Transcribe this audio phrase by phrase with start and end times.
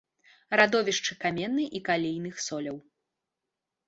[0.59, 2.77] Радовішчы каменнай і калійных соляў.